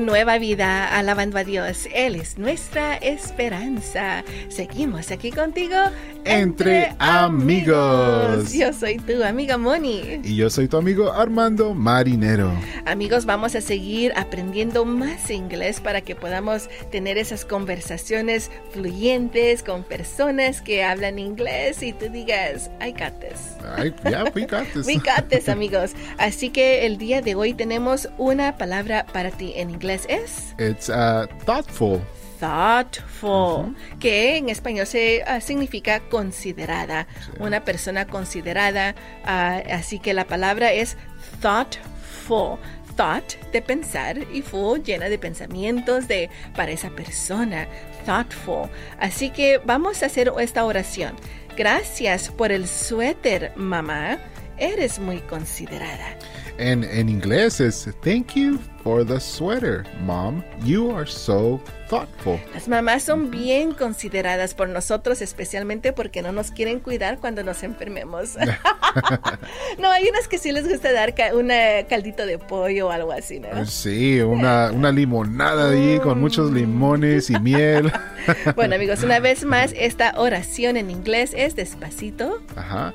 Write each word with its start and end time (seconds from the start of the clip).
Nueva 0.00 0.38
Vida, 0.38 0.86
alabando 0.98 1.38
a 1.38 1.44
Dios. 1.44 1.88
Él 1.94 2.16
es 2.16 2.38
nuestra 2.38 2.96
esperanza. 2.96 4.24
Seguimos 4.48 5.10
aquí 5.10 5.30
contigo. 5.30 5.76
Entre, 6.24 6.94
amigos. 6.98 8.52
Yo 8.52 8.72
soy 8.72 8.98
tu 8.98 9.22
amiga 9.22 9.58
Moni. 9.58 10.20
Y 10.24 10.36
yo 10.36 10.48
soy 10.50 10.68
tu 10.68 10.78
amigo 10.78 11.12
Armando 11.12 11.74
Marinero. 11.74 12.50
Amigos, 12.86 13.26
vamos 13.26 13.54
a 13.54 13.60
seguir 13.60 14.12
aprendiendo 14.16 14.84
más 14.84 15.30
inglés 15.30 15.80
para 15.80 16.00
que 16.00 16.14
podamos 16.16 16.68
tener 16.90 17.18
esas 17.18 17.44
conversaciones 17.44 18.50
fluyentes 18.72 19.62
con 19.62 19.84
personas 19.84 20.62
que 20.62 20.82
hablan 20.82 21.18
inglés 21.18 21.82
y 21.82 21.92
tú 21.92 22.08
digas, 22.08 22.70
I 22.80 22.92
got 22.92 23.20
this. 23.20 23.56
yeah, 24.04 24.24
we 24.34 24.46
got 24.46 24.64
this. 24.72 24.86
we 24.86 24.96
got 24.96 25.28
this, 25.28 25.48
amigos. 25.48 25.92
Así 26.18 26.48
que 26.48 26.86
el 26.86 26.96
día 26.96 27.20
de 27.20 27.34
hoy 27.34 27.52
tenemos 27.52 28.08
una 28.16 28.56
palabra 28.56 29.04
para 29.12 29.30
ti 29.30 29.52
en 29.56 29.70
inglés 29.70 29.83
es 29.90 30.54
It's 30.58 30.88
uh, 30.88 31.26
thoughtful. 31.44 32.00
thoughtful, 32.40 33.74
que 34.00 34.36
en 34.36 34.48
español 34.48 34.86
se 34.86 35.22
ah, 35.26 35.40
significa 35.40 36.00
considerada, 36.00 37.06
una 37.38 37.64
persona 37.64 38.06
considerada, 38.06 38.94
ah, 39.24 39.62
así 39.70 39.98
que 39.98 40.14
la 40.14 40.26
palabra 40.26 40.72
es 40.72 40.96
thoughtful. 41.40 42.58
Thought 42.96 43.34
de 43.52 43.60
pensar 43.60 44.18
y 44.32 44.40
full 44.40 44.80
llena 44.84 45.08
de 45.08 45.18
pensamientos 45.18 46.06
de 46.06 46.30
para 46.54 46.70
esa 46.70 46.90
persona. 46.90 47.66
Thoughtful. 48.06 48.70
Así 49.00 49.30
que 49.30 49.58
vamos 49.64 50.04
a 50.04 50.06
hacer 50.06 50.30
esta 50.38 50.64
oración. 50.64 51.16
Gracias 51.56 52.30
por 52.30 52.52
el 52.52 52.68
suéter, 52.68 53.52
mamá. 53.56 54.18
Eres 54.58 55.00
muy 55.00 55.18
considerada. 55.22 56.16
En, 56.58 56.84
en 56.84 57.08
inglés 57.08 57.60
es 57.60 57.88
Thank 58.02 58.34
you 58.34 58.60
for 58.84 59.04
the 59.04 59.18
sweater, 59.18 59.84
mom. 60.04 60.44
You 60.62 60.94
are 60.94 61.06
so 61.06 61.60
thoughtful. 61.88 62.38
Las 62.52 62.68
mamás 62.68 63.02
son 63.02 63.30
bien 63.30 63.72
consideradas 63.72 64.54
por 64.54 64.68
nosotros, 64.68 65.20
especialmente 65.20 65.92
porque 65.92 66.22
no 66.22 66.30
nos 66.30 66.52
quieren 66.52 66.78
cuidar 66.78 67.18
cuando 67.18 67.42
nos 67.42 67.64
enfermemos. 67.64 68.36
no, 69.78 69.90
hay 69.90 70.06
unas 70.08 70.28
que 70.28 70.38
sí 70.38 70.52
les 70.52 70.68
gusta 70.68 70.92
dar 70.92 71.14
un 71.34 71.50
caldito 71.88 72.24
de 72.24 72.38
pollo 72.38 72.88
o 72.88 72.90
algo 72.90 73.10
así, 73.10 73.40
¿no? 73.40 73.66
Sí, 73.66 74.20
una, 74.20 74.70
una 74.70 74.92
limonada 74.92 75.70
ahí 75.70 75.98
con 75.98 76.20
muchos 76.20 76.52
limones 76.52 77.30
y 77.30 77.38
miel. 77.40 77.90
bueno, 78.54 78.76
amigos, 78.76 79.02
una 79.02 79.18
vez 79.18 79.44
más, 79.44 79.72
esta 79.76 80.14
oración 80.16 80.76
en 80.76 80.90
inglés 80.90 81.32
es 81.34 81.56
despacito. 81.56 82.40
Ajá. 82.54 82.94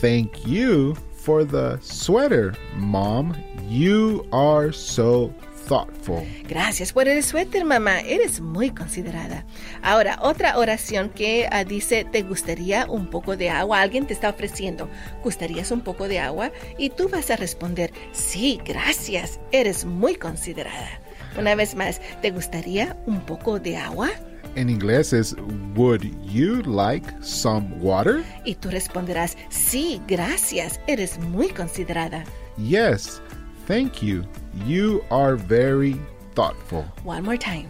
Thank 0.00 0.44
you 0.44 0.94
for 1.22 1.44
the 1.44 1.78
sweater, 1.80 2.52
Mom. 2.76 3.34
You 3.68 4.26
are 4.32 4.72
so 4.72 5.32
thoughtful. 5.68 6.26
Gracias 6.48 6.92
por 6.92 7.08
el 7.08 7.22
suéter, 7.22 7.64
mamá. 7.64 8.00
Eres 8.00 8.40
muy 8.40 8.70
considerada. 8.70 9.46
Ahora, 9.82 10.18
otra 10.20 10.58
oración 10.58 11.10
que 11.10 11.48
uh, 11.50 11.66
dice, 11.66 12.04
¿te 12.04 12.22
gustaría 12.22 12.86
un 12.86 13.08
poco 13.08 13.36
de 13.36 13.50
agua? 13.50 13.80
Alguien 13.80 14.06
te 14.06 14.12
está 14.12 14.28
ofreciendo, 14.28 14.88
¿gustarías 15.22 15.70
un 15.70 15.80
poco 15.80 16.08
de 16.08 16.18
agua? 16.18 16.50
Y 16.76 16.90
tú 16.90 17.08
vas 17.08 17.30
a 17.30 17.36
responder, 17.36 17.92
sí, 18.12 18.60
gracias. 18.64 19.40
Eres 19.52 19.84
muy 19.84 20.16
considerada. 20.16 21.00
Una 21.38 21.54
vez 21.54 21.74
más, 21.74 22.00
¿te 22.20 22.30
gustaría 22.30 22.96
un 23.06 23.20
poco 23.20 23.58
de 23.58 23.76
agua? 23.76 24.10
En 24.56 24.68
inglés 24.68 25.12
es 25.12 25.34
Would 25.74 26.02
you 26.24 26.62
like 26.62 27.06
some 27.20 27.68
water? 27.80 28.22
Y 28.44 28.54
tú 28.54 28.70
responderás, 28.70 29.36
sí, 29.48 30.00
gracias, 30.06 30.80
eres 30.86 31.18
muy 31.18 31.48
considerada. 31.50 32.24
Yes, 32.58 33.20
thank 33.66 34.00
you. 34.02 34.24
You 34.66 35.02
are 35.10 35.36
very 35.36 36.00
thoughtful. 36.34 36.84
One 37.04 37.22
more 37.22 37.38
time. 37.38 37.66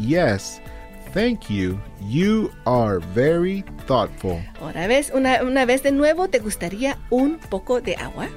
Yes, 0.00 0.60
thank 1.12 1.48
you. 1.48 1.78
You 2.08 2.50
are 2.66 3.00
very 3.14 3.64
thoughtful. 3.86 4.42
Otra 4.60 4.86
vez, 4.86 5.10
una, 5.14 5.42
una 5.42 5.64
vez 5.64 5.82
de 5.82 5.92
nuevo, 5.92 6.28
¿te 6.28 6.38
gustaría 6.38 6.98
un 7.10 7.38
poco 7.50 7.80
de 7.80 7.96
agua? 7.96 8.28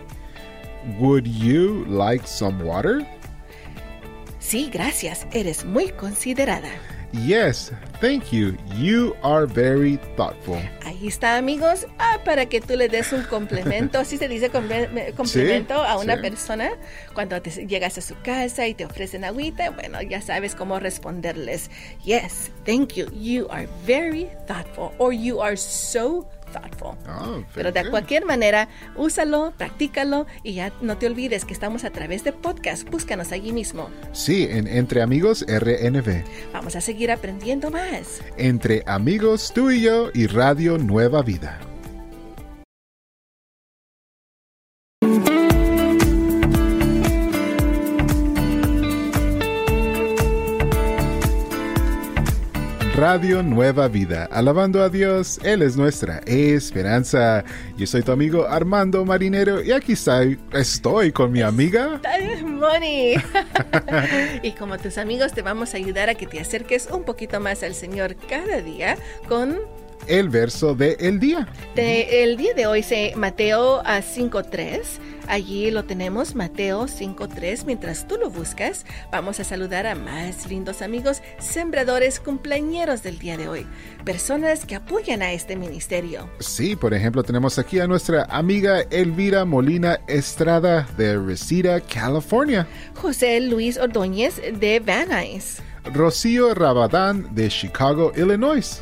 Would 1.00 1.26
you 1.26 1.86
like 1.88 2.28
some 2.28 2.64
water? 2.64 3.06
Sí, 4.40 4.70
gracias. 4.72 5.26
Eres 5.32 5.66
muy 5.66 5.90
considerada. 5.90 6.70
Yes, 7.24 7.72
thank 8.02 8.34
you. 8.34 8.58
You 8.76 9.16
are 9.24 9.46
very 9.48 9.98
thoughtful. 10.18 10.60
Ahí 10.84 11.08
está, 11.08 11.38
amigos, 11.38 11.88
ah, 11.98 12.20
para 12.26 12.48
que 12.48 12.60
tú 12.60 12.76
le 12.76 12.90
des 12.90 13.14
un 13.14 13.24
complemento, 13.24 14.00
así 14.00 14.18
se 14.18 14.28
dice 14.28 14.50
complemento 14.50 15.76
a 15.76 15.98
una 15.98 16.18
persona 16.22 16.72
cuando 17.14 17.42
te 17.42 17.52
llegas 17.68 17.98
a 17.98 18.02
su 18.02 18.16
casa 18.22 18.68
y 18.68 18.74
te 18.74 18.86
ofrecen 18.86 19.24
agüita, 19.24 19.70
bueno, 19.72 20.02
ya 20.02 20.22
sabes 20.22 20.56
cómo 20.56 20.80
responderles. 20.80 21.70
Yes, 22.04 22.52
thank 22.66 22.94
you. 22.94 23.08
You 23.14 23.48
are 23.50 23.68
very 23.86 24.30
thoughtful 24.48 24.92
or 24.98 25.14
you 25.14 25.42
are 25.42 25.56
so 25.56 26.28
Oh, 27.08 27.44
Pero 27.54 27.72
de 27.72 27.90
cualquier 27.90 28.26
manera, 28.26 28.70
úsalo, 28.96 29.54
practícalo 29.58 30.26
y 30.44 30.54
ya 30.54 30.72
no 30.82 30.98
te 30.98 31.08
olvides 31.08 31.46
que 31.46 31.54
estamos 31.54 31.84
a 31.84 31.90
través 31.92 32.24
de 32.24 32.34
podcast. 32.34 32.90
Búscanos 32.90 33.32
allí 33.32 33.52
mismo. 33.52 33.90
Sí, 34.12 34.48
en 34.50 34.68
Entre 34.68 35.02
Amigos 35.02 35.46
RNV. 35.48 36.24
Vamos 36.54 36.76
a 36.76 36.82
seguir 36.82 37.12
aprendiendo 37.12 37.72
más. 37.72 38.22
Entre 38.38 38.84
Amigos, 38.86 39.52
tú 39.54 39.72
y 39.72 39.82
yo 39.82 40.10
y 40.14 40.28
Radio 40.28 40.78
Nueva 40.78 41.22
Vida. 41.22 41.60
Radio 53.16 53.42
Nueva 53.42 53.88
Vida. 53.88 54.28
Alabando 54.30 54.84
a 54.84 54.90
Dios, 54.90 55.40
Él 55.42 55.62
es 55.62 55.78
nuestra 55.78 56.18
esperanza. 56.26 57.46
Yo 57.78 57.88
soy 57.88 58.04
tu 58.04 58.12
amigo 58.12 58.46
Armando 58.46 59.06
Marinero 59.06 59.64
y 59.64 59.72
aquí 59.72 59.94
estoy, 59.94 61.12
con 61.14 61.32
mi 61.32 61.42
amiga 61.42 62.02
Moni. 62.44 63.14
y 64.44 64.52
como 64.52 64.78
tus 64.78 64.98
amigos 64.98 65.32
te 65.32 65.42
vamos 65.44 65.74
a 65.74 65.78
ayudar 65.78 66.10
a 66.10 66.16
que 66.16 66.28
te 66.28 66.42
acerques 66.42 66.90
un 66.92 67.06
poquito 67.06 67.40
más 67.40 67.64
al 67.64 67.74
Señor 67.74 68.18
cada 68.28 68.62
día 68.62 68.98
con 69.30 69.62
el 70.08 70.30
verso 70.30 70.76
del 70.76 70.96
el 71.00 71.20
día. 71.20 71.48
De, 71.76 72.24
el 72.24 72.38
día 72.38 72.54
de 72.54 72.68
hoy 72.68 72.84
se 72.84 73.14
Mateo 73.16 73.82
a 73.86 74.00
5.3 74.00 74.82
Allí 75.28 75.72
lo 75.72 75.86
tenemos, 75.86 76.36
Mateo 76.36 76.86
5.3. 76.86 77.66
Mientras 77.66 78.08
tú 78.08 78.18
lo 78.18 78.30
buscas, 78.30 78.86
vamos 79.12 79.40
a 79.40 79.44
saludar 79.44 79.88
a 79.88 79.96
más 79.96 80.48
lindos 80.50 80.82
amigos 80.82 81.22
sembradores 81.40 82.20
cumpleañeros 82.20 83.02
del 83.02 83.18
día 83.18 83.38
de 83.38 83.50
hoy. 83.50 83.68
Personas 84.04 84.66
que 84.66 84.76
apoyan 84.76 85.22
a 85.22 85.32
este 85.32 85.56
ministerio. 85.56 86.30
Sí, 86.40 86.76
por 86.76 86.94
ejemplo, 86.94 87.24
tenemos 87.24 87.58
aquí 87.58 87.80
a 87.80 87.88
nuestra 87.88 88.26
amiga 88.30 88.82
Elvira 88.92 89.46
Molina 89.46 90.00
Estrada 90.08 90.88
de 90.96 91.18
Reseda, 91.18 91.82
California. 91.82 92.68
José 92.96 93.40
Luis 93.42 93.78
Ordóñez 93.78 94.40
de 94.60 94.80
Van 94.80 95.10
Nuys. 95.10 95.62
Rocío 95.86 96.54
Rabadán 96.54 97.34
de 97.34 97.50
Chicago, 97.50 98.12
Illinois. 98.16 98.82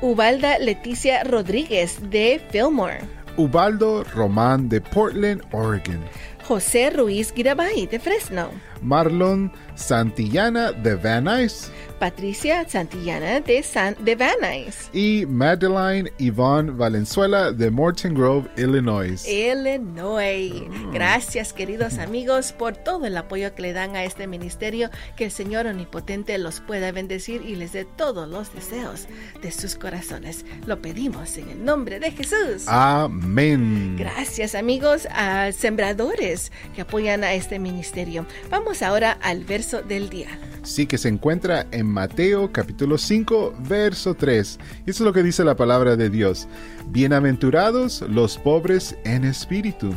Ubalda 0.00 0.58
Leticia 0.58 1.24
Rodríguez 1.24 1.98
de 2.10 2.40
Fillmore. 2.50 3.00
Ubaldo 3.36 4.04
Román 4.04 4.68
de 4.68 4.80
Portland, 4.80 5.42
Oregon. 5.52 6.00
José 6.50 6.90
Ruiz 6.90 7.32
Girabay 7.32 7.86
de 7.86 8.00
Fresno. 8.00 8.50
Marlon 8.82 9.52
Santillana 9.76 10.72
de 10.72 10.96
Van 10.96 11.22
Nuys. 11.22 11.70
Patricia 12.00 12.66
Santillana 12.66 13.40
de, 13.40 13.62
San, 13.62 13.94
de 14.00 14.16
Van 14.16 14.34
Nuys. 14.40 14.88
Y 14.92 15.26
Madeline 15.26 16.10
Yvonne 16.18 16.72
Valenzuela 16.72 17.52
de 17.52 17.70
Morton 17.70 18.14
Grove, 18.14 18.48
Illinois. 18.56 19.28
Illinois. 19.28 20.66
Mm. 20.68 20.92
Gracias, 20.92 21.52
queridos 21.52 21.98
amigos, 21.98 22.52
por 22.52 22.74
todo 22.74 23.06
el 23.06 23.16
apoyo 23.16 23.54
que 23.54 23.62
le 23.62 23.72
dan 23.72 23.94
a 23.94 24.04
este 24.04 24.26
ministerio. 24.26 24.90
Que 25.14 25.26
el 25.26 25.30
Señor 25.30 25.66
Omnipotente 25.66 26.36
los 26.38 26.60
pueda 26.60 26.90
bendecir 26.90 27.42
y 27.42 27.54
les 27.54 27.72
dé 27.72 27.84
todos 27.84 28.28
los 28.28 28.52
deseos 28.54 29.06
de 29.42 29.52
sus 29.52 29.76
corazones. 29.76 30.46
Lo 30.66 30.80
pedimos 30.80 31.36
en 31.36 31.50
el 31.50 31.64
nombre 31.64 32.00
de 32.00 32.10
Jesús. 32.10 32.64
Amén. 32.66 33.96
Gracias, 33.98 34.54
amigos, 34.54 35.06
a 35.12 35.52
sembradores 35.52 36.39
que 36.74 36.82
apoyan 36.82 37.24
a 37.24 37.34
este 37.34 37.58
ministerio. 37.58 38.26
Vamos 38.50 38.82
ahora 38.82 39.18
al 39.22 39.44
verso 39.44 39.82
del 39.82 40.08
día. 40.08 40.28
Sí, 40.62 40.86
que 40.86 40.98
se 40.98 41.08
encuentra 41.08 41.66
en 41.70 41.86
Mateo 41.86 42.52
capítulo 42.52 42.98
5, 42.98 43.54
verso 43.68 44.14
3. 44.14 44.58
Eso 44.58 44.58
es 44.86 45.00
lo 45.00 45.12
que 45.12 45.22
dice 45.22 45.44
la 45.44 45.56
palabra 45.56 45.96
de 45.96 46.10
Dios. 46.10 46.48
Bienaventurados 46.88 48.02
los 48.02 48.38
pobres 48.38 48.96
en 49.04 49.24
espíritu, 49.24 49.94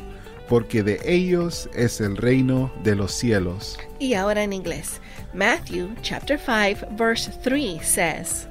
porque 0.47 0.83
de 0.83 0.99
ellos 1.05 1.69
es 1.73 2.01
el 2.01 2.17
reino 2.17 2.71
de 2.83 2.95
los 2.95 3.11
cielos. 3.11 3.77
Y 3.99 4.13
ahora 4.13 4.43
en 4.43 4.53
inglés. 4.53 5.01
Matthew 5.33 5.89
chapter 6.01 6.37
5 6.37 6.95
verse 6.95 7.31
3 7.43 7.79
says, 7.81 8.47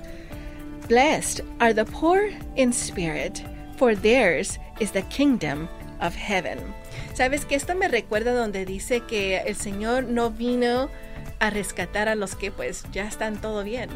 Blessed 0.89 1.41
are 1.61 1.73
the 1.73 1.85
poor 1.85 2.31
in 2.57 2.73
spirit, 2.73 3.43
for 3.77 3.95
theirs 3.95 4.59
is 4.81 4.91
the 4.91 5.03
kingdom 5.03 5.69
of 6.03 6.15
heaven. 6.17 6.59
Sabes 7.15 7.45
que 7.45 7.55
esto 7.55 7.75
me 7.75 7.89
recuerda 7.89 8.33
donde 8.33 8.65
dice 8.67 9.01
que 9.01 9.39
el 9.39 9.57
Señor 9.57 10.05
no 10.05 10.31
vino 10.31 10.91
a 11.39 11.51
rescatar 11.51 12.09
a 12.09 12.15
los 12.15 12.35
que 12.37 12.51
pues 12.51 12.85
ya 12.93 13.07
están 13.07 13.41
todo 13.41 13.65
bien. 13.65 13.89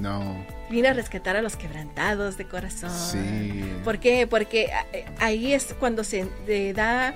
No. 0.00 0.36
Vino 0.70 0.88
a 0.88 0.92
rescatar 0.92 1.36
a 1.36 1.42
los 1.42 1.56
quebrantados 1.56 2.36
de 2.36 2.44
corazón. 2.46 2.90
Sí. 2.90 3.64
¿Por 3.84 3.98
qué? 3.98 4.26
Porque 4.26 4.70
eh, 4.92 5.04
ahí 5.18 5.52
es 5.54 5.74
cuando 5.78 6.04
se 6.04 6.26
eh, 6.46 6.72
da, 6.74 7.14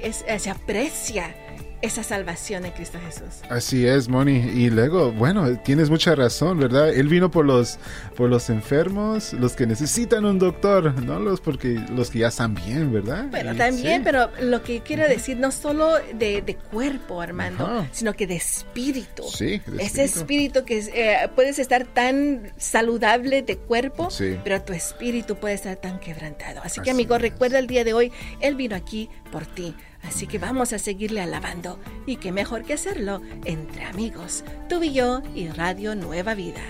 es- 0.00 0.24
eh, 0.28 0.38
se 0.38 0.50
aprecia 0.50 1.34
esa 1.82 2.02
salvación 2.02 2.64
en 2.64 2.70
Cristo 2.72 2.98
Jesús. 3.04 3.42
Así 3.50 3.86
es, 3.86 4.08
Moni. 4.08 4.36
Y 4.38 4.70
luego, 4.70 5.12
bueno, 5.12 5.58
tienes 5.58 5.90
mucha 5.90 6.14
razón, 6.14 6.58
¿verdad? 6.58 6.88
Él 6.94 7.08
vino 7.08 7.30
por 7.30 7.44
los, 7.44 7.78
por 8.16 8.30
los 8.30 8.48
enfermos, 8.50 9.32
los 9.34 9.54
que 9.54 9.66
necesitan 9.66 10.24
un 10.24 10.38
doctor, 10.38 10.94
no 11.02 11.18
los 11.18 11.40
porque 11.40 11.80
los 11.94 12.08
que 12.10 12.20
ya 12.20 12.28
están 12.28 12.54
bien, 12.54 12.92
¿verdad? 12.92 13.26
Bueno, 13.30 13.52
Y 13.52 13.56
también, 13.56 13.96
sí. 13.98 14.02
pero 14.04 14.30
lo 14.40 14.62
que 14.62 14.80
quiero 14.80 15.08
decir, 15.08 15.36
no 15.36 15.50
solo 15.50 15.94
de, 16.14 16.40
de 16.42 16.54
cuerpo, 16.56 17.20
Armando, 17.20 17.66
Ajá. 17.66 17.88
sino 17.92 18.14
que 18.14 18.26
de 18.26 18.36
espíritu. 18.36 19.24
Sí, 19.24 19.60
de 19.66 19.82
Ese 19.82 20.04
espíritu 20.04 20.64
que 20.64 20.78
eh, 20.94 21.28
puedes 21.34 21.58
estar 21.58 21.84
tan 21.84 22.52
saludable 22.56 23.42
de 23.42 23.56
cuerpo, 23.56 24.10
Sí. 24.10 24.38
pero 24.44 24.62
tu 24.62 24.72
espíritu 24.72 25.36
puede 25.36 25.54
estar 25.54 25.76
tan 25.76 25.98
quebrantado. 26.00 26.60
Así 26.64 26.80
que, 26.80 26.90
amigo, 26.90 27.16
es. 27.16 27.22
recuerda 27.22 27.58
el 27.58 27.66
día 27.66 27.84
de 27.84 27.92
hoy, 27.92 28.12
Él 28.40 28.54
vino 28.54 28.76
aquí 28.76 29.10
por 29.30 29.46
ti. 29.46 29.74
Así 30.02 30.26
que 30.26 30.38
vamos 30.38 30.72
a 30.72 30.78
seguirle 30.78 31.20
alabando. 31.20 31.78
Y 32.06 32.16
qué 32.16 32.32
mejor 32.32 32.64
que 32.64 32.74
hacerlo 32.74 33.22
entre 33.44 33.84
amigos, 33.84 34.44
tú 34.68 34.82
y 34.82 34.92
yo 34.92 35.22
y 35.34 35.48
Radio 35.48 35.94
Nueva 35.94 36.34
Vida. 36.34 36.62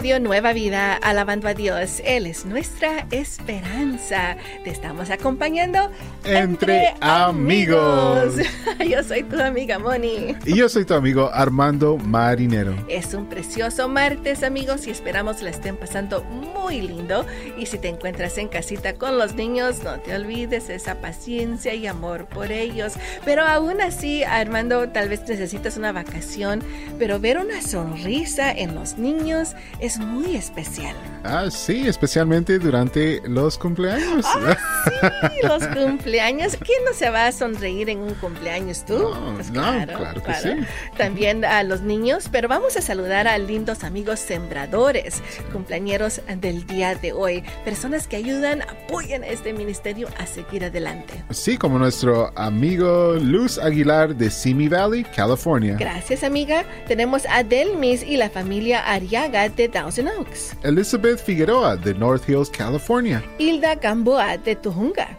Nueva 0.00 0.54
Vida, 0.54 0.94
alabando 0.94 1.46
a 1.46 1.52
Dios. 1.52 2.00
Él 2.06 2.26
es 2.26 2.46
nuestra 2.46 3.06
esperanza. 3.10 4.34
Te 4.64 4.70
estamos 4.70 5.10
acompañando 5.10 5.90
Entre 6.24 6.94
amigos. 7.02 8.36
Yo 8.88 9.02
soy 9.04 9.22
tu 9.24 9.38
amiga 9.38 9.78
Moni. 9.78 10.34
Y 10.46 10.56
yo 10.56 10.68
soy 10.70 10.86
tu 10.86 10.94
amigo 10.94 11.30
Armando 11.32 11.98
Marinero. 11.98 12.74
Es 12.88 13.12
un 13.12 13.26
precioso 13.26 13.88
martes, 13.88 14.42
amigos, 14.42 14.86
y 14.86 14.90
esperamos 14.90 15.42
la 15.42 15.50
estén 15.50 15.76
pasando 15.76 16.22
muy 16.22 16.80
lindo. 16.80 17.26
Y 17.58 17.66
si 17.66 17.78
te 17.78 17.88
encuentras 17.88 18.38
en 18.38 18.48
casita 18.48 18.94
con 18.94 19.18
los 19.18 19.34
niños, 19.34 19.84
no 19.84 20.00
te 20.00 20.14
olvides 20.14 20.70
esa 20.70 20.96
paciencia 20.96 21.74
y 21.74 21.86
amor 21.86 22.24
por 22.26 22.52
ellos. 22.52 22.94
Pero 23.24 23.44
aún 23.44 23.80
así, 23.82 24.24
Armando, 24.24 24.88
tal 24.88 25.10
vez 25.10 25.28
necesitas 25.28 25.76
una 25.76 25.92
vacación, 25.92 26.62
pero 26.98 27.20
ver 27.20 27.38
una 27.38 27.60
sonrisa 27.60 28.50
en 28.50 28.74
los 28.74 28.96
niños 28.96 29.54
es 29.78 29.89
muy 29.98 30.36
especial. 30.36 30.94
Ah, 31.24 31.50
sí, 31.50 31.86
especialmente 31.86 32.58
durante 32.58 33.20
los 33.28 33.58
cumpleaños. 33.58 34.24
Sí, 34.80 35.46
los 35.46 35.66
cumpleaños. 35.66 36.56
¿Quién 36.56 36.82
no 36.86 36.94
se 36.94 37.10
va 37.10 37.26
a 37.26 37.32
sonreír 37.32 37.90
en 37.90 37.98
un 37.98 38.14
cumpleaños 38.14 38.84
tú? 38.86 39.10
Pues 39.34 39.50
No, 39.50 39.78
no, 39.84 39.86
claro 39.86 40.22
que 40.22 40.34
sí. 40.34 40.48
También 40.96 41.44
a 41.44 41.62
los 41.64 41.82
niños, 41.82 42.30
pero 42.32 42.48
vamos 42.48 42.78
a 42.78 42.80
saludar 42.80 43.28
a 43.28 43.36
lindos 43.36 43.84
amigos 43.84 44.20
sembradores, 44.20 45.22
cumpleañeros 45.52 46.22
del 46.40 46.66
día 46.66 46.94
de 46.94 47.12
hoy, 47.12 47.44
personas 47.62 48.06
que 48.06 48.16
ayudan, 48.16 48.62
apoyan 48.62 49.22
a 49.22 49.26
este 49.26 49.52
ministerio 49.52 50.08
a 50.18 50.24
seguir 50.24 50.64
adelante. 50.64 51.22
Sí, 51.28 51.58
como 51.58 51.78
nuestro 51.78 52.32
amigo 52.36 53.16
Luz 53.20 53.58
Aguilar 53.58 54.14
de 54.16 54.30
Simi 54.30 54.68
Valley, 54.68 55.04
California. 55.04 55.76
Gracias, 55.78 56.24
amiga. 56.24 56.64
Tenemos 56.88 57.26
a 57.28 57.42
Delmis 57.42 58.02
y 58.02 58.16
la 58.16 58.30
familia 58.30 58.80
Ariaga 58.90 59.48
de 59.50 59.68
Thousand 59.68 60.08
Oaks. 60.08 60.56
Elizabeth 60.62 61.09
Figueroa 61.16 61.76
de 61.76 61.94
North 61.94 62.28
Hills, 62.28 62.50
California. 62.50 63.22
Hilda 63.38 63.74
Gamboa 63.74 64.36
de 64.36 64.56
Tujunga. 64.56 65.18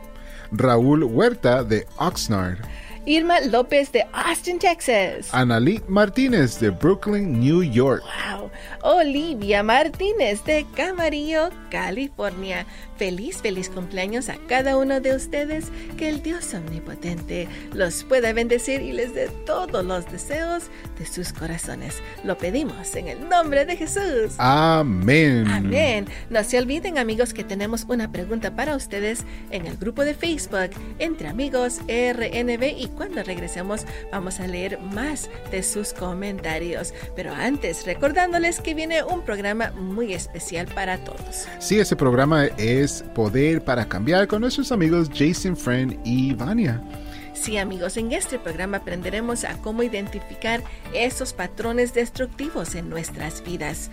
Raúl 0.52 1.04
Huerta 1.04 1.64
de 1.64 1.86
Oxnard. 1.98 2.60
Irma 3.06 3.40
López 3.40 3.92
de 3.92 4.06
Austin, 4.14 4.60
Texas. 4.60 5.34
Analí 5.34 5.82
Martínez 5.88 6.60
de 6.60 6.70
Brooklyn, 6.70 7.40
New 7.40 7.64
York. 7.64 8.04
Wow. 8.04 8.52
Olivia 8.84 9.64
Martínez 9.64 10.44
de 10.46 10.66
Camarillo, 10.76 11.50
California. 11.72 12.66
Feliz, 13.02 13.42
feliz 13.42 13.68
cumpleaños 13.68 14.30
a 14.30 14.36
cada 14.48 14.78
uno 14.78 15.02
de 15.02 15.16
ustedes. 15.16 15.72
Que 15.98 16.08
el 16.08 16.22
Dios 16.22 16.54
omnipotente 16.54 17.48
los 17.74 18.04
pueda 18.04 18.32
bendecir 18.32 18.80
y 18.84 18.92
les 18.92 19.16
dé 19.16 19.28
todos 19.44 19.84
los 19.84 20.06
deseos 20.12 20.66
de 21.00 21.08
sus 21.08 21.34
corazones. 21.34 21.96
Lo 22.24 22.38
pedimos 22.38 22.96
en 22.96 23.08
el 23.08 23.28
nombre 23.28 23.66
de 23.66 23.76
Jesús. 23.76 24.36
Amén. 24.38 25.48
Amén. 25.48 26.06
No 26.30 26.44
se 26.44 26.60
olviden 26.60 27.00
amigos 27.00 27.34
que 27.34 27.44
tenemos 27.44 27.88
una 27.90 28.12
pregunta 28.12 28.56
para 28.56 28.76
ustedes 28.76 29.24
en 29.50 29.66
el 29.66 29.78
grupo 29.78 30.06
de 30.06 30.14
Facebook 30.14 30.70
Entre 31.00 31.28
Amigos 31.28 31.80
RNB 31.88 32.64
y 32.78 32.88
cuando 32.96 33.24
regresemos 33.24 33.82
vamos 34.12 34.40
a 34.40 34.46
leer 34.46 34.80
más 34.80 35.28
de 35.50 35.64
sus 35.64 35.92
comentarios. 35.94 36.94
Pero 37.16 37.34
antes 37.34 37.84
recordándoles 37.88 38.60
que 38.60 38.76
viene 38.76 39.04
un 39.04 39.24
programa 39.24 39.72
muy 39.72 40.14
especial 40.14 40.68
para 40.68 41.00
todos. 41.00 41.48
Sí, 41.58 41.80
ese 41.80 41.96
programa 41.96 42.46
es 42.58 42.91
Poder 43.16 43.64
para 43.64 43.86
Cambiar 43.88 44.28
con 44.28 44.42
nuestros 44.42 44.72
amigos 44.72 45.10
Jason 45.14 45.56
Friend 45.56 45.98
y 46.04 46.34
Vania. 46.34 46.82
Sí 47.34 47.58
amigos, 47.58 47.98
en 47.98 48.12
este 48.12 48.38
programa 48.38 48.78
aprenderemos 48.78 49.46
a 49.46 49.56
cómo 49.58 49.82
identificar 49.84 50.62
esos 50.94 51.34
patrones 51.34 51.94
destructivos 51.94 52.76
en 52.76 52.90
nuestras 52.90 53.44
vidas. 53.44 53.90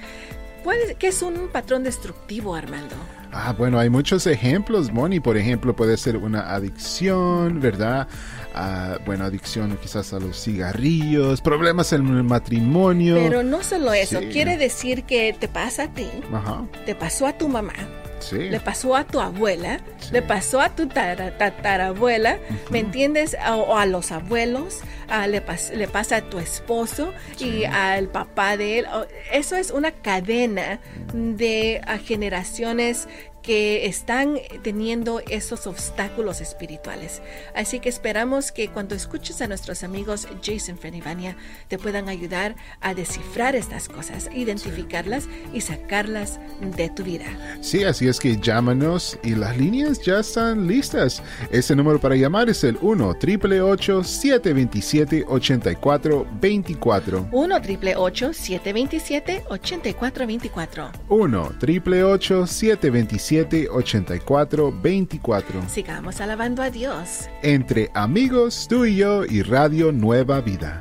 ¿Cuál 0.64 0.78
es, 0.80 0.96
¿Qué 0.96 1.06
es 1.08 1.22
un 1.22 1.48
patrón 1.48 1.82
destructivo, 1.84 2.54
Armando? 2.54 2.94
Ah, 3.32 3.54
bueno, 3.56 3.78
hay 3.78 3.88
muchos 3.90 4.26
ejemplos, 4.26 4.92
Moni. 4.92 5.20
Por 5.20 5.36
ejemplo, 5.36 5.74
puede 5.76 5.96
ser 5.96 6.16
una 6.16 6.52
adicción, 6.54 7.60
¿verdad? 7.60 8.08
Ah, 8.54 8.98
bueno, 9.06 9.24
adicción 9.24 9.78
quizás 9.80 10.12
a 10.12 10.18
los 10.18 10.42
cigarrillos, 10.42 11.40
problemas 11.40 11.92
en 11.92 12.06
el 12.08 12.24
matrimonio. 12.24 13.14
Pero 13.16 13.42
no 13.42 13.62
solo 13.62 13.92
eso, 13.92 14.18
Sí. 14.20 14.28
quiere 14.32 14.56
decir 14.56 15.04
que 15.04 15.34
te 15.38 15.46
pasa 15.46 15.84
a 15.84 15.88
ti, 15.94 16.08
Ajá, 16.32 16.66
te 16.86 16.94
pasó 16.94 17.26
a 17.26 17.34
tu 17.38 17.48
mamá, 17.48 17.74
sí. 18.20 18.36
le 18.50 18.60
pasó 18.60 18.94
a 18.96 19.04
tu 19.04 19.20
abuela, 19.20 19.80
Sí. 19.98 20.08
le 20.12 20.22
pasó 20.22 20.60
a 20.60 20.70
tu 20.70 20.86
tara- 20.88 21.36
tatarabuela, 21.38 22.38
¿me 22.70 22.78
entiendes? 22.80 23.36
O, 23.50 23.54
o 23.54 23.76
a 23.76 23.86
los 23.86 24.12
abuelos, 24.12 24.80
a- 25.08 25.26
le, 25.26 25.44
pas- 25.44 25.72
le 25.74 25.88
pasa 25.88 26.16
a 26.16 26.22
tu 26.22 26.38
esposo 26.38 27.12
y 27.38 27.64
al 27.64 28.08
papá 28.08 28.56
de 28.56 28.80
él. 28.80 28.86
Eso 29.32 29.56
es 29.56 29.70
una 29.70 29.90
cadena 29.92 30.80
de 31.12 31.80
generaciones 32.04 33.08
que 33.42 33.86
están 33.86 34.38
teniendo 34.62 35.20
esos 35.28 35.66
obstáculos 35.66 36.40
espirituales. 36.40 37.22
Así 37.54 37.80
que 37.80 37.88
esperamos 37.88 38.52
que 38.52 38.68
cuando 38.68 38.94
escuches 38.94 39.40
a 39.40 39.48
nuestros 39.48 39.82
amigos 39.82 40.28
Jason 40.44 40.78
Frenivania 40.78 41.36
te 41.68 41.78
puedan 41.78 42.08
ayudar 42.08 42.56
a 42.80 42.94
descifrar 42.94 43.56
estas 43.56 43.88
cosas, 43.88 44.28
identificarlas 44.34 45.28
y 45.52 45.60
sacarlas 45.60 46.38
de 46.76 46.88
tu 46.90 47.04
vida. 47.04 47.26
Sí, 47.60 47.84
así 47.84 48.08
es 48.08 48.18
que 48.18 48.36
llámanos 48.36 49.18
y 49.22 49.34
las 49.34 49.56
líneas 49.56 50.00
ya 50.02 50.20
están 50.20 50.66
listas. 50.66 51.22
Ese 51.50 51.74
número 51.74 52.00
para 52.00 52.16
llamar 52.16 52.48
es 52.48 52.64
el 52.64 52.78
1 52.80 53.08
888 53.08 54.04
727 54.04 55.24
8424 55.28 57.28
1 57.30 57.56
888 57.56 58.32
727 58.32 59.44
8424 59.48 60.92
1 61.08 61.42
888 61.42 62.46
727 62.46 63.27
8424 63.36 65.68
Sigamos 65.68 66.20
alabando 66.20 66.62
a 66.62 66.70
Dios. 66.70 67.28
Entre 67.42 67.90
amigos, 67.94 68.66
tú 68.68 68.84
y 68.84 68.96
yo 68.96 69.24
y 69.24 69.42
Radio 69.42 69.92
Nueva 69.92 70.40
Vida. 70.40 70.80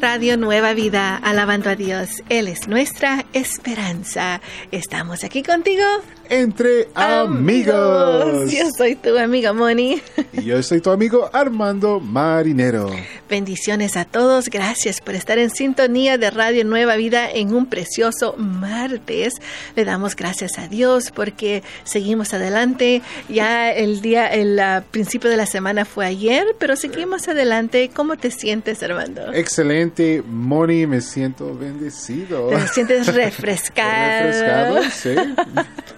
Radio 0.00 0.36
Nueva 0.36 0.74
Vida, 0.74 1.16
alabando 1.16 1.70
a 1.70 1.76
Dios. 1.76 2.22
Él 2.28 2.48
es 2.48 2.66
nuestra 2.66 3.24
esperanza. 3.32 4.40
Estamos 4.72 5.22
aquí 5.22 5.42
contigo. 5.42 5.84
Entre 6.30 6.88
amigos. 6.94 8.52
Yo 8.52 8.68
soy 8.76 8.96
tu 8.96 9.16
amiga 9.16 9.52
Moni. 9.52 10.02
Y 10.32 10.44
yo 10.44 10.62
soy 10.62 10.80
tu 10.80 10.90
amigo 10.90 11.30
Armando 11.32 12.00
Marinero. 12.00 12.90
Bendiciones 13.30 13.96
a 13.96 14.04
todos. 14.04 14.46
Gracias 14.46 15.00
por 15.00 15.14
estar 15.14 15.38
en 15.38 15.50
sintonía 15.50 16.18
de 16.18 16.30
Radio 16.30 16.64
Nueva 16.64 16.96
Vida 16.96 17.30
en 17.30 17.54
un 17.54 17.66
precioso 17.66 18.34
martes. 18.36 19.34
Le 19.74 19.84
damos 19.84 20.16
gracias 20.16 20.58
a 20.58 20.68
Dios 20.68 21.10
porque 21.14 21.62
seguimos 21.84 22.34
adelante. 22.34 23.02
Ya 23.28 23.70
el 23.70 24.00
día, 24.00 24.26
el 24.26 24.60
principio 24.90 25.30
de 25.30 25.36
la 25.36 25.46
semana 25.46 25.84
fue 25.84 26.06
ayer, 26.06 26.56
pero 26.58 26.76
seguimos 26.76 27.28
adelante. 27.28 27.90
¿Cómo 27.94 28.16
te 28.16 28.30
sientes, 28.30 28.82
Armando? 28.82 29.32
Excelente, 29.32 30.22
Moni, 30.26 30.86
me 30.86 31.00
siento 31.00 31.54
bendecido. 31.54 32.48
¿Te 32.48 32.68
sientes 32.68 33.06
refrescado? 33.14 34.26
Refrescado, 34.26 34.82
sí. 34.90 35.14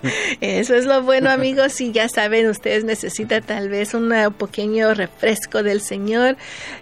Eso 0.41 0.75
es 0.75 0.87
lo 0.87 1.03
bueno, 1.03 1.31
amigos. 1.31 1.81
Y 1.81 1.93
ya 1.93 2.09
saben, 2.09 2.49
ustedes 2.49 2.85
necesitan 2.85 3.43
tal 3.43 3.69
vez 3.69 3.95
un 3.95 4.13
pequeño 4.39 4.95
refresco 4.95 5.63
del 5.63 5.81
Señor. 5.81 6.37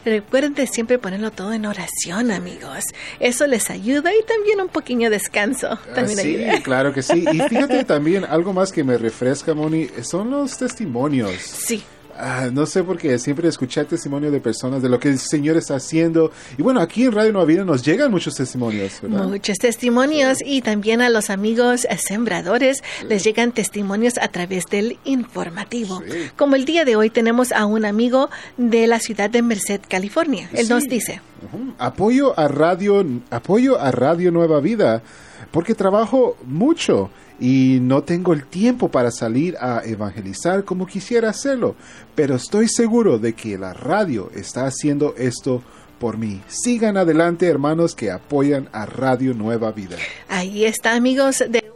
Recuerden 0.05 0.55
siempre 0.67 0.99
ponerlo 0.99 1.31
todo 1.31 1.53
en 1.53 1.67
oración, 1.67 2.31
amigos. 2.31 2.85
Eso 3.21 3.47
les 3.47 3.71
ayuda 3.71 4.11
y 4.15 4.23
también 4.25 4.61
un 4.61 4.69
pequeño 4.69 5.11
descanso. 5.11 5.79
Ah, 5.97 6.07
sí, 6.07 6.45
claro 6.63 6.93
que 6.93 7.03
sí. 7.03 7.25
Y 7.33 7.41
fíjate 7.49 7.85
también, 7.85 8.25
algo 8.25 8.53
más 8.53 8.73
que 8.73 8.85
me 8.85 8.99
refresca, 8.99 9.55
Moni, 9.55 9.89
son 10.03 10.31
los 10.31 10.57
testimonios. 10.59 11.33
Sí. 11.41 11.83
Ah, 12.21 12.49
no 12.53 12.67
sé 12.67 12.83
por 12.83 12.99
qué 12.99 13.17
siempre 13.19 13.49
escuché 13.49 13.85
testimonio 13.85 14.33
de 14.33 14.41
personas 14.41 14.83
de 14.83 14.89
lo 14.89 14.99
que 14.99 15.09
el 15.09 15.19
Señor 15.19 15.57
está 15.57 15.77
haciendo. 15.77 16.33
Y 16.57 16.63
bueno, 16.63 16.81
aquí 16.81 17.05
en 17.05 17.13
Radio 17.13 17.33
Nueva 17.33 17.47
Vida 17.47 17.65
nos 17.65 17.85
llegan 17.85 18.11
muchos 18.11 18.35
testimonios. 18.35 19.01
Muchos 19.05 19.57
testimonios 19.59 20.39
y 20.45 20.61
también 20.63 21.01
a 21.01 21.11
los 21.11 21.31
amigos 21.31 21.87
sembradores 21.97 22.83
les 23.09 23.23
llegan 23.23 23.53
testimonios 23.53 24.19
a 24.19 24.29
través 24.29 24.67
del 24.67 24.99
informativo. 25.05 26.03
Como 26.37 26.57
el 26.57 26.65
día 26.65 26.85
de 26.85 26.97
hoy 26.97 27.11
tenemos 27.11 27.53
a 27.53 27.67
un 27.67 27.85
amigo 27.85 28.31
de 28.57 28.89
la 28.89 28.99
ciudad 28.99 29.31
de 29.31 29.43
Merced, 29.43 29.81
California. 29.89 30.51
Él 30.53 30.69
nos 30.69 30.85
dice. 30.85 31.21
Apoyo 31.79 32.37
a 32.39 32.49
Radio, 32.49 33.07
apoyo 33.31 33.81
a 33.81 33.93
Radio 33.93 34.33
Nueva 34.33 34.61
Vida 34.61 35.03
porque 35.51 35.75
trabajo 35.75 36.37
mucho 36.45 37.11
y 37.39 37.79
no 37.81 38.03
tengo 38.03 38.33
el 38.33 38.45
tiempo 38.47 38.91
para 38.91 39.11
salir 39.11 39.57
a 39.61 39.83
evangelizar 39.85 40.65
como 40.65 40.87
quisiera 40.87 41.31
hacerlo, 41.31 41.77
pero 42.15 42.37
estoy 42.37 42.69
seguro 42.69 43.19
de 43.19 43.35
que 43.35 43.59
la 43.59 43.75
radio 43.75 44.31
está 44.35 44.67
haciendo 44.67 45.15
esto 45.17 45.63
por 45.99 46.17
mí. 46.17 46.41
Sigan 46.49 46.97
adelante, 46.97 47.47
hermanos 47.47 47.95
que 47.95 48.11
apoyan 48.11 48.69
a 48.73 48.87
Radio 48.87 49.35
Nueva 49.35 49.73
Vida. 49.73 49.97
Ahí 50.29 50.65
está, 50.65 50.95
amigos 50.95 51.43
de 51.49 51.68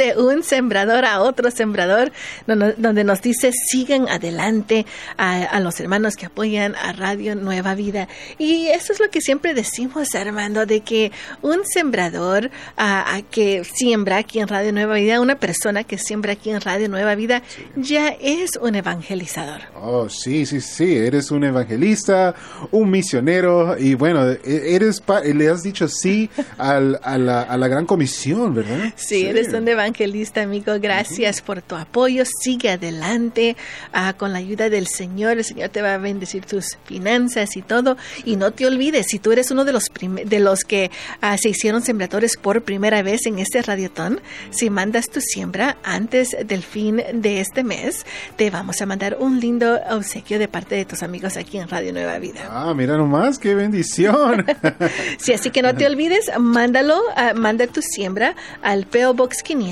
de 0.00 0.16
un 0.16 0.42
sembrador 0.42 1.04
a 1.04 1.20
otro 1.20 1.50
sembrador, 1.50 2.10
donde 2.46 3.04
nos 3.04 3.20
dice 3.20 3.52
sigan 3.52 4.08
adelante 4.08 4.86
a, 5.18 5.60
los 5.60 5.78
hermanos 5.78 6.16
que 6.16 6.24
apoyan 6.24 6.74
a 6.74 6.94
Radio 6.94 7.34
Nueva 7.34 7.74
Vida. 7.74 8.08
Y 8.38 8.68
eso 8.68 8.94
es 8.94 9.00
lo 9.00 9.10
que 9.10 9.20
siempre 9.20 9.52
decimos, 9.52 10.14
Armando, 10.14 10.64
de 10.64 10.80
que 10.80 11.12
un 11.42 11.66
sembrador 11.66 12.50
a, 12.78 13.20
que 13.30 13.62
siembra 13.64 14.16
aquí 14.16 14.40
en 14.40 14.48
Radio 14.48 14.72
Nueva 14.72 14.94
Vida, 14.94 15.20
una 15.20 15.38
persona 15.38 15.84
que 15.84 15.98
siembra 15.98 16.32
aquí 16.32 16.48
en 16.48 16.62
Radio 16.62 16.88
Nueva 16.88 17.14
Vida, 17.14 17.42
ya 17.76 18.08
es 18.08 18.52
un 18.56 18.76
evangelizador. 18.76 19.60
Oh, 19.74 20.08
sí, 20.08 20.46
sí, 20.46 20.62
sí, 20.62 20.96
eres 20.96 21.30
un 21.30 21.44
evangelista, 21.44 22.34
un 22.70 22.90
misionero 22.90 23.76
y 23.78 23.94
bueno, 23.94 24.30
e, 24.30 24.74
eres 24.74 25.02
le 25.34 25.48
has 25.48 25.62
dicho 25.62 25.88
sí 25.88 26.30
a, 26.58 26.80
la, 26.80 27.42
a 27.42 27.56
la 27.58 27.68
gran 27.68 27.84
comisión, 27.84 28.54
¿verdad? 28.54 28.94
Sí, 28.96 29.26
eres 29.26 29.52
un 29.52 29.68
evangelista, 29.68 29.89
amigo. 30.36 30.72
Gracias 30.80 31.40
por 31.42 31.62
tu 31.62 31.76
apoyo. 31.76 32.24
Sigue 32.24 32.70
adelante 32.70 33.56
ah, 33.92 34.14
con 34.16 34.32
la 34.32 34.38
ayuda 34.38 34.68
del 34.68 34.86
Señor. 34.86 35.38
El 35.38 35.44
Señor 35.44 35.70
te 35.70 35.82
va 35.82 35.94
a 35.94 35.98
bendecir 35.98 36.44
tus 36.44 36.76
finanzas 36.84 37.56
y 37.56 37.62
todo. 37.62 37.96
Y 38.24 38.36
no 38.36 38.52
te 38.52 38.66
olvides, 38.66 39.06
si 39.08 39.18
tú 39.18 39.32
eres 39.32 39.50
uno 39.50 39.64
de 39.64 39.72
los, 39.72 39.84
de 40.24 40.40
los 40.40 40.64
que 40.64 40.90
ah, 41.20 41.36
se 41.36 41.50
hicieron 41.50 41.82
sembradores 41.82 42.36
por 42.36 42.62
primera 42.62 43.02
vez 43.02 43.26
en 43.26 43.38
este 43.38 43.62
radiotón, 43.62 44.20
si 44.50 44.70
mandas 44.70 45.08
tu 45.08 45.20
siembra 45.20 45.76
antes 45.82 46.36
del 46.44 46.62
fin 46.62 47.02
de 47.12 47.40
este 47.40 47.64
mes, 47.64 48.04
te 48.36 48.50
vamos 48.50 48.80
a 48.80 48.86
mandar 48.86 49.16
un 49.20 49.40
lindo 49.40 49.80
obsequio 49.90 50.38
de 50.38 50.48
parte 50.48 50.74
de 50.74 50.84
tus 50.84 51.02
amigos 51.02 51.36
aquí 51.36 51.58
en 51.58 51.68
Radio 51.68 51.92
Nueva 51.92 52.18
Vida. 52.18 52.48
Ah, 52.50 52.72
mira 52.74 52.96
nomás, 52.96 53.38
qué 53.38 53.54
bendición. 53.54 54.46
sí, 55.18 55.32
así 55.32 55.50
que 55.50 55.62
no 55.62 55.74
te 55.74 55.86
olvides, 55.86 56.30
mándalo, 56.38 57.00
ah, 57.16 57.32
manda 57.34 57.66
tu 57.66 57.82
siembra 57.82 58.34
al 58.62 58.86
PO 58.86 59.14
Box 59.14 59.42
500. 59.42 59.69